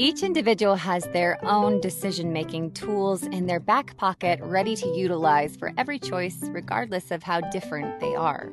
[0.00, 5.56] Each individual has their own decision making tools in their back pocket ready to utilize
[5.56, 8.48] for every choice, regardless of how different they are.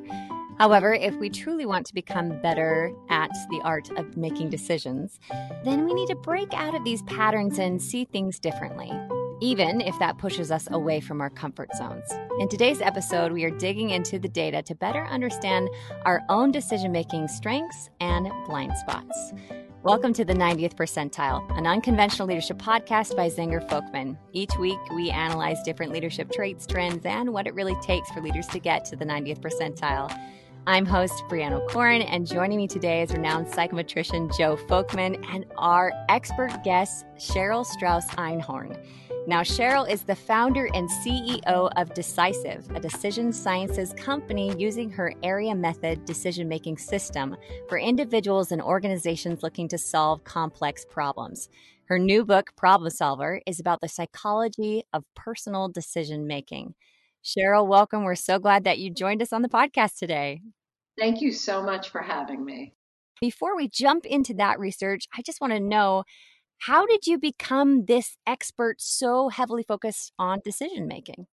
[0.58, 5.20] However, if we truly want to become better at the art of making decisions,
[5.64, 8.90] then we need to break out of these patterns and see things differently,
[9.40, 12.10] even if that pushes us away from our comfort zones.
[12.40, 15.70] In today's episode, we are digging into the data to better understand
[16.06, 19.32] our own decision making strengths and blind spots.
[19.86, 24.18] Welcome to the 90th Percentile, an unconventional leadership podcast by Zenger Folkman.
[24.32, 28.48] Each week, we analyze different leadership traits, trends, and what it really takes for leaders
[28.48, 30.12] to get to the 90th percentile.
[30.66, 35.92] I'm host Brianna Corin, and joining me today is renowned psychometrician Joe Folkman and our
[36.08, 38.84] expert guest, Cheryl Strauss Einhorn.
[39.28, 45.12] Now, Cheryl is the founder and CEO of Decisive, a decision sciences company using her
[45.24, 47.36] area method decision making system
[47.68, 51.48] for individuals and organizations looking to solve complex problems.
[51.86, 56.76] Her new book, Problem Solver, is about the psychology of personal decision making.
[57.24, 58.04] Cheryl, welcome.
[58.04, 60.40] We're so glad that you joined us on the podcast today.
[60.96, 62.74] Thank you so much for having me.
[63.20, 66.04] Before we jump into that research, I just want to know
[66.60, 71.26] how did you become this expert so heavily focused on decision making?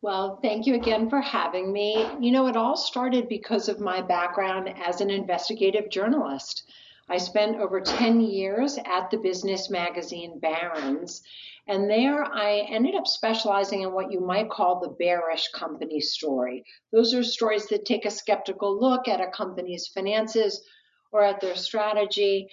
[0.00, 2.06] Well, thank you again for having me.
[2.20, 6.70] You know, it all started because of my background as an investigative journalist.
[7.08, 11.22] I spent over 10 years at the business magazine Barron's,
[11.66, 16.64] and there I ended up specializing in what you might call the bearish company story.
[16.92, 20.62] Those are stories that take a skeptical look at a company's finances
[21.10, 22.48] or at their strategy.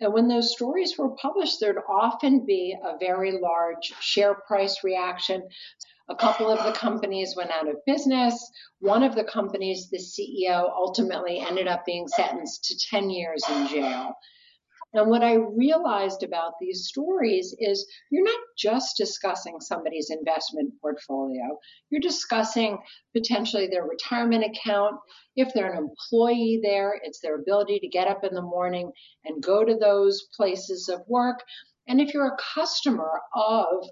[0.00, 5.48] And when those stories were published, there'd often be a very large share price reaction.
[6.08, 8.50] A couple of the companies went out of business.
[8.80, 13.68] One of the companies, the CEO, ultimately ended up being sentenced to 10 years in
[13.68, 14.14] jail.
[14.96, 21.58] And what I realized about these stories is you're not just discussing somebody's investment portfolio,
[21.90, 22.78] you're discussing
[23.14, 24.96] potentially their retirement account.
[25.36, 28.90] If they're an employee there, it's their ability to get up in the morning
[29.24, 31.40] and go to those places of work.
[31.86, 33.84] And if you're a customer of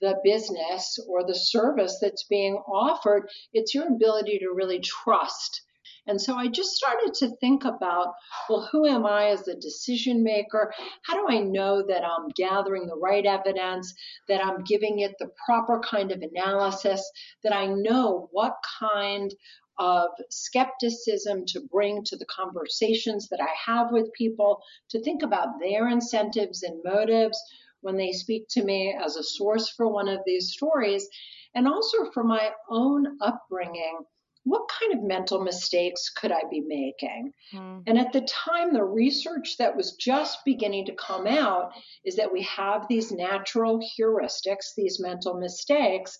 [0.00, 5.62] the business or the service that's being offered, it's your ability to really trust.
[6.06, 8.14] And so I just started to think about,
[8.48, 10.72] well, who am I as a decision maker?
[11.02, 13.92] How do I know that I'm gathering the right evidence,
[14.28, 17.10] that I'm giving it the proper kind of analysis,
[17.42, 19.34] that I know what kind
[19.78, 25.60] of skepticism to bring to the conversations that I have with people, to think about
[25.60, 27.38] their incentives and motives
[27.82, 31.08] when they speak to me as a source for one of these stories,
[31.54, 33.98] and also for my own upbringing.
[34.46, 37.32] What kind of mental mistakes could I be making?
[37.52, 37.82] Mm.
[37.88, 41.72] And at the time, the research that was just beginning to come out
[42.04, 46.16] is that we have these natural heuristics, these mental mistakes.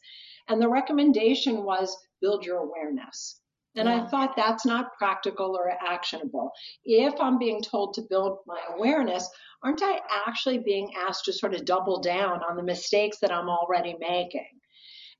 [0.48, 3.41] And the recommendation was build your awareness.
[3.76, 4.03] And yeah.
[4.03, 6.50] I thought that's not practical or actionable.
[6.84, 9.31] If I'm being told to build my awareness,
[9.62, 13.48] aren't I actually being asked to sort of double down on the mistakes that I'm
[13.48, 14.48] already making?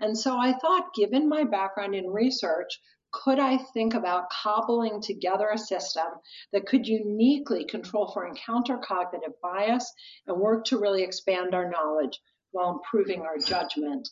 [0.01, 2.81] And so I thought, given my background in research,
[3.25, 6.05] could I think about cobbling together a system
[6.53, 9.91] that could uniquely control for encounter cognitive bias
[10.27, 14.07] and work to really expand our knowledge while improving our judgment?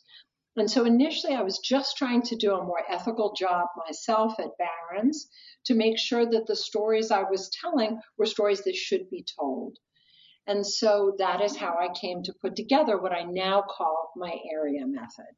[0.57, 4.57] And so initially, I was just trying to do a more ethical job myself at
[4.57, 5.29] Barron's
[5.65, 9.77] to make sure that the stories I was telling were stories that should be told.
[10.47, 14.35] And so that is how I came to put together what I now call my
[14.51, 15.35] area method.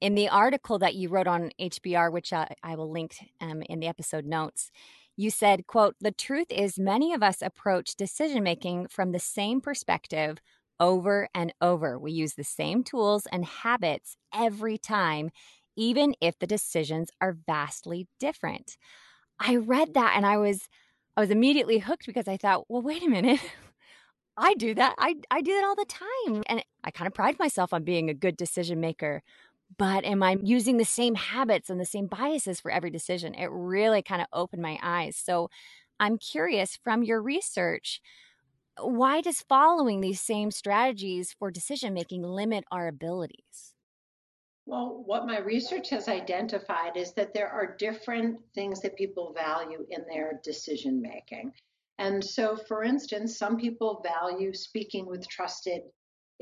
[0.00, 3.80] In the article that you wrote on HBR, which I, I will link um, in
[3.80, 4.70] the episode notes,
[5.16, 9.60] you said, quote, the truth is many of us approach decision making from the same
[9.60, 10.38] perspective
[10.80, 11.98] over and over.
[11.98, 15.30] We use the same tools and habits every time,
[15.76, 18.76] even if the decisions are vastly different.
[19.38, 20.68] I read that and I was
[21.16, 23.40] I was immediately hooked because I thought, well, wait a minute.
[24.36, 24.96] I do that.
[24.98, 26.42] I I do that all the time.
[26.48, 29.22] And I kind of pride myself on being a good decision maker.
[29.78, 33.34] But am I using the same habits and the same biases for every decision?
[33.34, 35.16] It really kind of opened my eyes.
[35.16, 35.48] So
[35.98, 38.00] I'm curious from your research,
[38.78, 43.74] why does following these same strategies for decision making limit our abilities?
[44.66, 49.86] Well, what my research has identified is that there are different things that people value
[49.90, 51.52] in their decision making.
[51.98, 55.82] And so, for instance, some people value speaking with trusted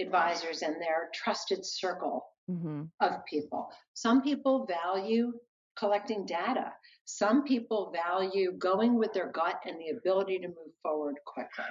[0.01, 2.83] advisors and their trusted circle mm-hmm.
[3.01, 3.69] of people.
[3.95, 5.33] Some people value
[5.77, 6.73] collecting data.
[7.05, 11.65] Some people value going with their gut and the ability to move forward quickly.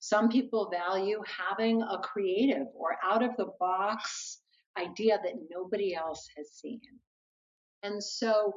[0.00, 4.40] Some people value having a creative or out of the box
[4.78, 6.80] idea that nobody else has seen.
[7.82, 8.54] And so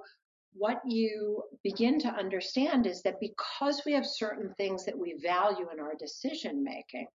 [0.54, 5.68] what you begin to understand is that because we have certain things that we value
[5.72, 7.08] in our decision making,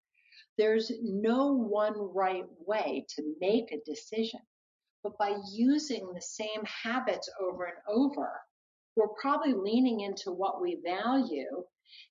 [0.57, 4.41] there's no one right way to make a decision.
[5.03, 8.31] But by using the same habits over and over,
[8.95, 11.63] we're probably leaning into what we value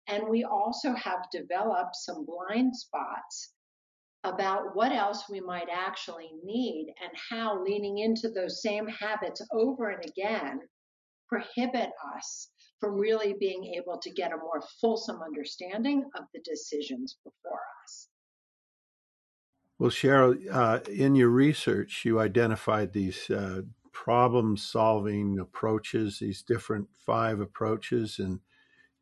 [0.08, 3.52] and we also have developed some blind spots
[4.25, 9.90] about what else we might actually need and how leaning into those same habits over
[9.90, 10.61] and again
[11.29, 17.17] prohibit us from really being able to get a more fulsome understanding of the decisions
[17.25, 18.08] before us.
[19.82, 26.87] Well, Cheryl, uh, in your research, you identified these uh, problem solving approaches, these different
[27.05, 28.38] five approaches, and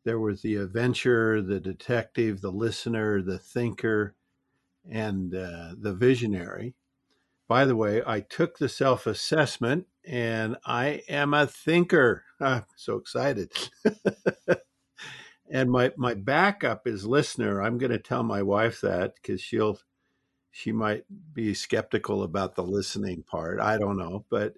[0.05, 4.15] there was the adventurer, the detective, the listener, the thinker,
[4.89, 6.73] and uh, the visionary.
[7.47, 12.23] By the way, I took the self assessment and I am a thinker.
[12.41, 13.51] I'm so excited.
[15.51, 17.61] and my, my backup is listener.
[17.61, 19.77] I'm going to tell my wife that because she'll,
[20.51, 23.59] she might be skeptical about the listening part.
[23.59, 24.55] I don't know, but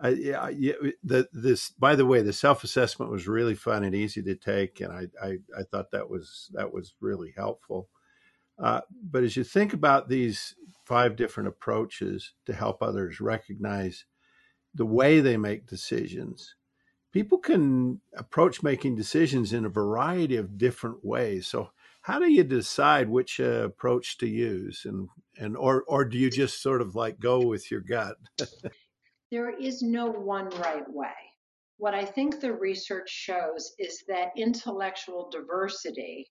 [0.00, 4.22] I, yeah, yeah, the, this, by the way, the self-assessment was really fun and easy
[4.22, 4.80] to take.
[4.80, 7.88] And I, I, I thought that was, that was really helpful.
[8.58, 8.80] Uh,
[9.10, 10.54] but as you think about these
[10.84, 14.04] five different approaches to help others recognize
[14.74, 16.56] the way they make decisions,
[17.12, 21.46] people can approach making decisions in a variety of different ways.
[21.46, 21.70] So
[22.08, 26.30] how do you decide which uh, approach to use and, and, or, or do you
[26.30, 28.16] just sort of like go with your gut?
[29.30, 31.12] there is no one right way.
[31.76, 36.26] What I think the research shows is that intellectual diversity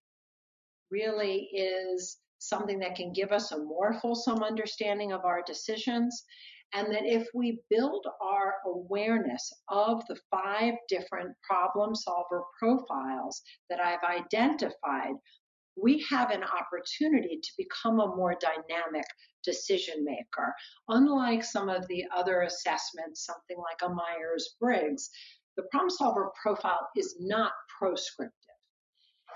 [0.90, 6.24] really is something that can give us a more fulsome understanding of our decisions.
[6.74, 13.80] And that if we build our awareness of the five different problem solver profiles that
[13.80, 15.14] I've identified,
[15.82, 19.06] we have an opportunity to become a more dynamic
[19.44, 20.54] decision maker.
[20.90, 25.10] Unlike some of the other assessments, something like a Myers Briggs,
[25.56, 28.34] the problem solver profile is not proscriptive.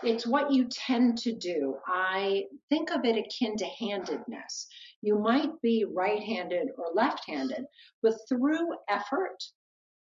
[0.04, 1.78] It's what you tend to do.
[1.86, 4.68] I think of it akin to handedness.
[5.02, 7.66] You might be right handed or left handed,
[8.02, 9.38] but through effort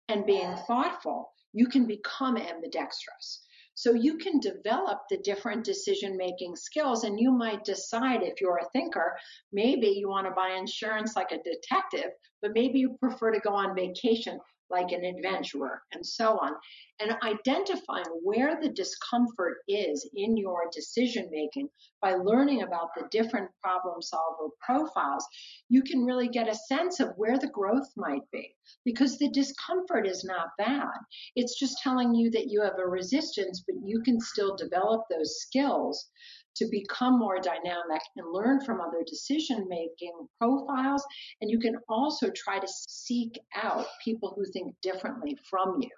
[0.08, 3.46] and being thoughtful, you can become ambidextrous.
[3.76, 8.58] So you can develop the different decision making skills and you might decide if you're
[8.58, 9.18] a thinker,
[9.52, 13.54] maybe you want to buy insurance like a detective, but maybe you prefer to go
[13.54, 14.40] on vacation
[14.72, 16.54] like an adventurer and so on.
[17.00, 21.70] And identifying where the discomfort is in your decision making
[22.02, 25.26] by learning about the different problem solver profiles,
[25.70, 30.08] you can really get a sense of where the growth might be because the discomfort
[30.08, 30.92] is not bad.
[31.36, 35.42] It's just telling you that you have a resistance, but you can still develop those
[35.42, 36.10] skills
[36.56, 41.04] to become more dynamic and learn from other decision making profiles.
[41.42, 45.90] And you can also try to seek out people who think differently from you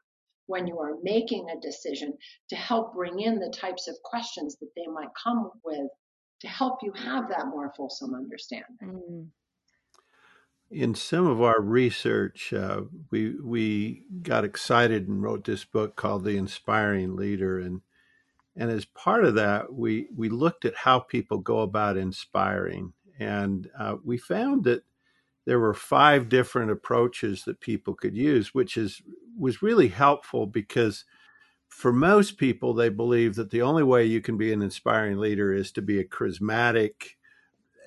[0.47, 2.13] when you are making a decision
[2.49, 5.89] to help bring in the types of questions that they might come with
[6.41, 8.77] to help you have that more fulsome understanding.
[8.83, 9.27] Mm.
[10.69, 12.81] In some of our research, uh,
[13.11, 17.81] we we got excited and wrote this book called The Inspiring Leader, and
[18.55, 22.93] and as part of that, we, we looked at how people go about inspiring.
[23.19, 24.83] And uh, we found that
[25.45, 29.01] there were five different approaches that people could use, which is
[29.37, 31.05] was really helpful because
[31.67, 35.51] for most people, they believe that the only way you can be an inspiring leader
[35.51, 37.15] is to be a charismatic,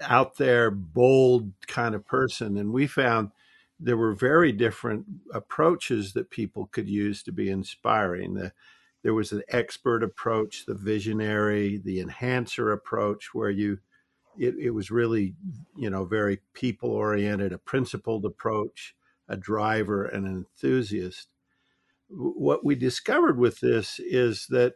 [0.02, 2.56] out there, bold kind of person.
[2.56, 3.30] And we found
[3.78, 8.34] there were very different approaches that people could use to be inspiring.
[8.34, 8.52] The
[9.06, 13.78] there was an expert approach, the visionary, the enhancer approach, where you
[14.36, 15.36] it, it was really
[15.76, 18.96] you know very people oriented, a principled approach,
[19.28, 21.28] a driver, and an enthusiast.
[22.08, 24.74] What we discovered with this is that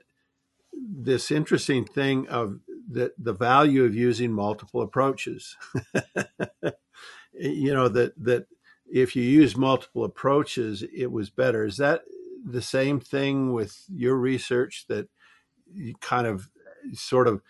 [0.73, 5.57] this interesting thing of that the value of using multiple approaches.
[7.33, 8.47] you know that that
[8.87, 11.65] if you use multiple approaches, it was better.
[11.65, 12.03] Is that
[12.45, 15.09] the same thing with your research that
[15.73, 16.49] you kind of
[16.95, 17.43] sort of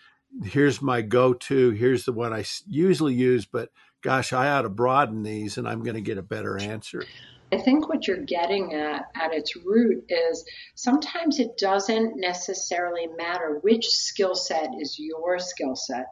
[0.43, 3.69] here's my go-to here's the one i usually use but
[4.01, 7.03] gosh i ought to broaden these and i'm going to get a better answer
[7.53, 10.45] I think what you're getting at at its root is
[10.75, 16.05] sometimes it doesn't necessarily matter which skill set is your skill set.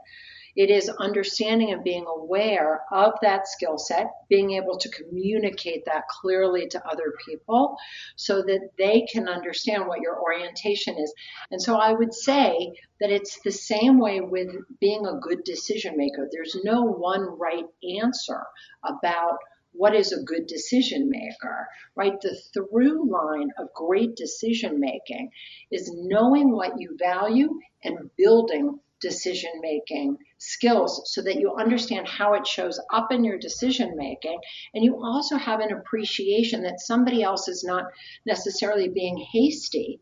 [0.60, 6.10] It is understanding and being aware of that skill set, being able to communicate that
[6.10, 7.78] clearly to other people
[8.18, 11.14] so that they can understand what your orientation is.
[11.50, 14.50] And so I would say that it's the same way with
[14.82, 16.28] being a good decision maker.
[16.30, 17.64] There's no one right
[17.98, 18.44] answer
[18.84, 19.38] about
[19.72, 22.20] what is a good decision maker, right?
[22.20, 25.32] The through line of great decision making
[25.72, 32.34] is knowing what you value and building decision making skills so that you understand how
[32.34, 34.40] it shows up in your decision making.
[34.74, 37.86] And you also have an appreciation that somebody else is not
[38.26, 40.02] necessarily being hasty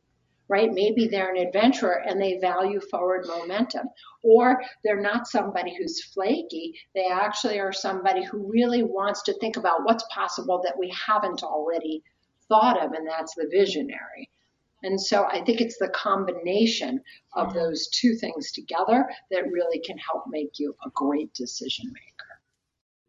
[0.49, 0.71] right?
[0.71, 3.87] Maybe they're an adventurer and they value forward momentum.
[4.23, 6.73] Or they're not somebody who's flaky.
[6.95, 11.43] They actually are somebody who really wants to think about what's possible that we haven't
[11.43, 12.01] already
[12.47, 14.29] thought of, and that's the visionary.
[14.83, 17.01] And so I think it's the combination
[17.35, 22.27] of those two things together that really can help make you a great decision maker.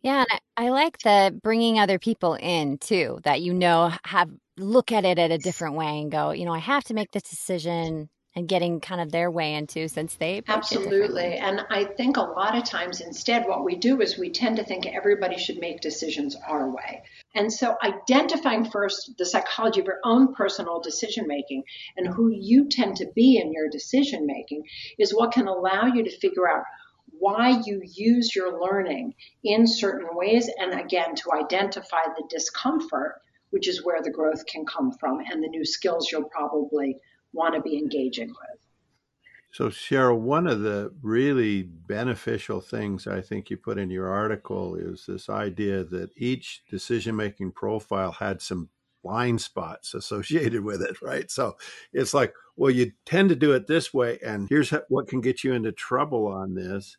[0.03, 4.31] Yeah, and I, I like the bringing other people in too, that you know have
[4.57, 7.11] look at it at a different way and go, you know, I have to make
[7.13, 11.35] this decision and getting kind of their way into since they absolutely.
[11.35, 14.64] And i think a lot of times instead what we do is we tend to
[14.64, 17.02] think everybody should make decisions our way.
[17.35, 21.64] And so identifying first the psychology of your own personal decision making
[21.97, 24.62] and who you tend to be in your decision making
[24.99, 26.62] is what can allow you to figure out
[27.18, 33.66] why you use your learning in certain ways and again to identify the discomfort which
[33.66, 36.97] is where the growth can come from and the new skills you'll probably
[37.33, 38.59] want to be engaging with.
[39.51, 44.75] So, Cheryl, one of the really beneficial things I think you put in your article
[44.75, 48.69] is this idea that each decision making profile had some
[49.03, 51.31] blind spots associated with it, right?
[51.31, 51.57] So
[51.93, 55.45] it's like, well, you tend to do it this way, and here's what can get
[55.45, 56.97] you into trouble on this.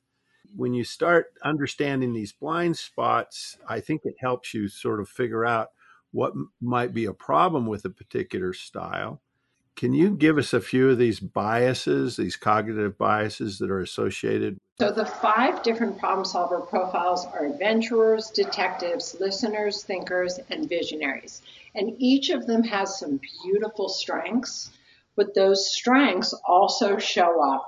[0.56, 5.46] When you start understanding these blind spots, I think it helps you sort of figure
[5.46, 5.70] out
[6.12, 9.22] what might be a problem with a particular style.
[9.80, 14.58] Can you give us a few of these biases, these cognitive biases that are associated?
[14.78, 21.42] So, the five different problem solver profiles are adventurers, detectives, listeners, thinkers, and visionaries.
[21.76, 24.70] And each of them has some beautiful strengths,
[25.16, 27.66] but those strengths also show up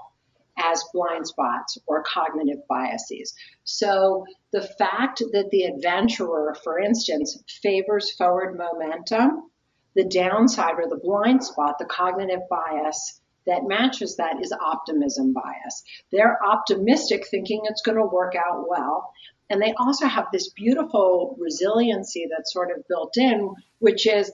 [0.57, 3.33] as blind spots or cognitive biases.
[3.63, 9.49] So the fact that the adventurer, for instance, favors forward momentum,
[9.95, 15.83] the downside or the blind spot, the cognitive bias that matches that is optimism bias.
[16.11, 19.11] They're optimistic thinking it's going to work out well.
[19.49, 24.31] And they also have this beautiful resiliency that's sort of built in, which is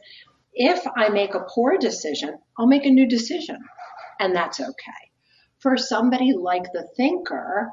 [0.53, 3.57] if I make a poor decision, I'll make a new decision.
[4.19, 5.07] And that's okay
[5.59, 7.71] for somebody like the thinker,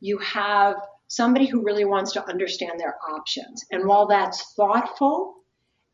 [0.00, 3.64] you have somebody who really wants to understand their options.
[3.70, 5.36] And while that's thoughtful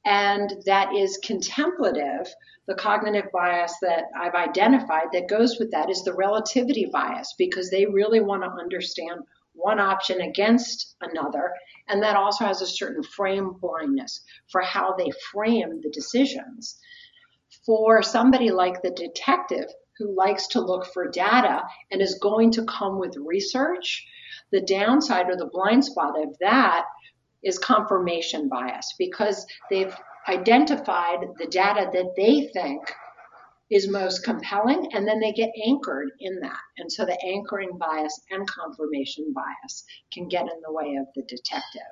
[0.09, 2.27] and that is contemplative,
[2.67, 7.69] the cognitive bias that I've identified that goes with that is the relativity bias because
[7.69, 9.21] they really want to understand
[9.53, 11.53] one option against another.
[11.88, 16.79] And that also has a certain frame blindness for how they frame the decisions.
[17.67, 19.67] For somebody like the detective,
[19.99, 21.61] who likes to look for data
[21.91, 24.07] and is going to come with research,
[24.53, 26.87] the downside or the blind spot of that
[27.42, 29.95] is confirmation bias because they've
[30.28, 32.83] identified the data that they think
[33.71, 36.61] is most compelling and then they get anchored in that.
[36.78, 41.23] And so the anchoring bias and confirmation bias can get in the way of the
[41.23, 41.83] detective.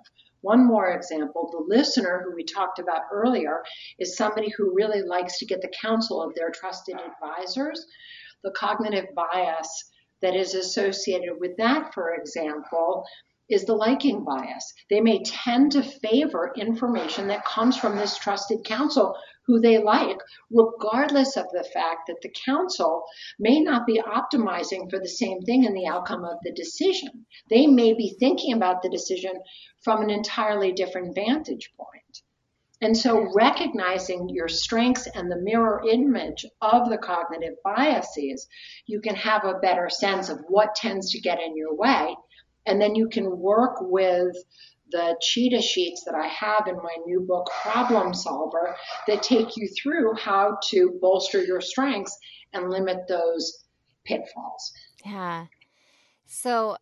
[0.41, 3.62] One more example, the listener who we talked about earlier
[3.99, 7.85] is somebody who really likes to get the counsel of their trusted advisors.
[8.43, 9.91] The cognitive bias
[10.23, 13.05] that is associated with that, for example,
[13.49, 14.73] is the liking bias.
[14.91, 20.19] They may tend to favor information that comes from this trusted counsel who they like,
[20.50, 23.05] regardless of the fact that the counsel
[23.38, 27.26] may not be optimizing for the same thing in the outcome of the decision.
[27.49, 29.33] They may be thinking about the decision
[29.85, 32.23] from an entirely different vantage point.
[32.83, 38.47] And so recognizing your strengths and the mirror image of the cognitive biases,
[38.87, 42.15] you can have a better sense of what tends to get in your way.
[42.67, 44.37] And then you can work with
[44.91, 49.69] the cheetah sheets that I have in my new book, Problem Solver, that take you
[49.81, 52.17] through how to bolster your strengths
[52.53, 53.65] and limit those
[54.05, 54.73] pitfalls.
[55.05, 55.47] Yeah.
[56.25, 56.77] So,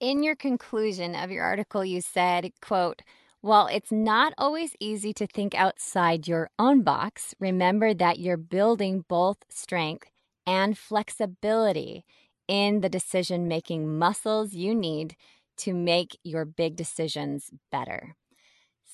[0.00, 3.02] in your conclusion of your article, you said, quote,
[3.40, 9.04] While it's not always easy to think outside your own box, remember that you're building
[9.08, 10.10] both strength
[10.46, 12.04] and flexibility
[12.48, 15.16] in the decision making muscles you need
[15.58, 18.14] to make your big decisions better.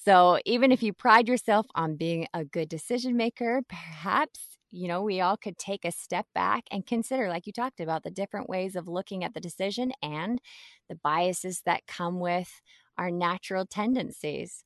[0.05, 4.41] So, even if you pride yourself on being a good decision maker, perhaps
[4.75, 8.05] you know, we all could take a step back and consider, like you talked about,
[8.05, 10.41] the different ways of looking at the decision and
[10.89, 12.63] the biases that come with
[12.97, 14.65] our natural tendencies.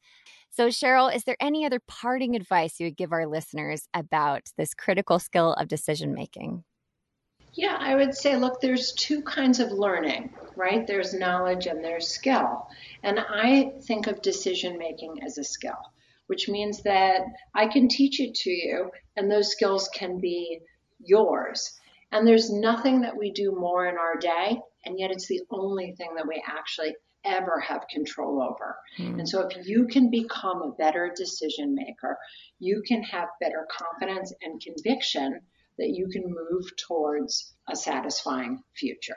[0.51, 4.75] So, Cheryl, is there any other parting advice you would give our listeners about this
[4.75, 6.65] critical skill of decision making?
[7.57, 10.87] Yeah, I would say, look, there's two kinds of learning, right?
[10.87, 12.69] There's knowledge and there's skill.
[13.03, 15.79] And I think of decision making as a skill,
[16.27, 17.23] which means that
[17.55, 20.61] I can teach it to you and those skills can be
[20.99, 21.79] yours.
[22.13, 25.93] And there's nothing that we do more in our day, and yet it's the only
[25.93, 26.95] thing that we actually
[27.25, 28.77] ever have control over.
[28.99, 29.19] Mm.
[29.19, 32.17] And so if you can become a better decision maker,
[32.61, 35.41] you can have better confidence and conviction
[35.79, 39.15] that you can move towards a satisfying future.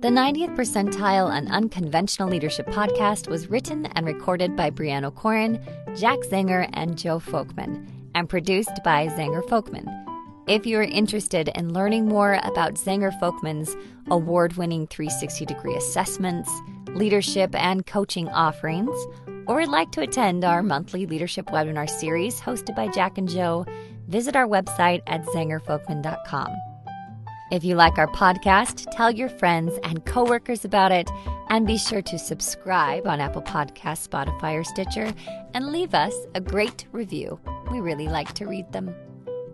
[0.00, 5.62] The 90th Percentile and Unconventional Leadership podcast was written and recorded by Brianna O'Corin,
[5.94, 9.86] Jack Zenger, and Joe Folkman, and produced by Zenger Folkman.
[10.48, 13.76] If you're interested in learning more about Zenger Folkman's
[14.10, 16.50] award winning 360 degree assessments,
[16.88, 18.96] leadership, and coaching offerings,
[19.50, 23.66] or would like to attend our monthly leadership webinar series hosted by Jack and Joe,
[24.06, 26.56] visit our website at zengerfolkman.com.
[27.50, 31.10] If you like our podcast, tell your friends and coworkers about it,
[31.48, 35.12] and be sure to subscribe on Apple Podcasts, Spotify, or Stitcher,
[35.52, 37.40] and leave us a great review.
[37.72, 38.94] We really like to read them.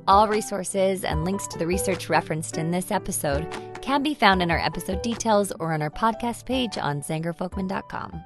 [0.07, 3.49] All resources and links to the research referenced in this episode
[3.81, 8.23] can be found in our episode details or on our podcast page on zengerfolkman.com.